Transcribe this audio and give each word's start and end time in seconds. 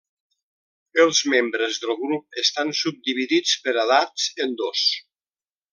Els 1.03 1.19
membres 1.33 1.77
del 1.83 1.93
grup 1.99 2.41
estan 2.45 2.73
subdividits 2.81 3.55
per 3.67 3.79
edats 3.87 4.29
en 4.47 4.61
dos. 4.65 4.89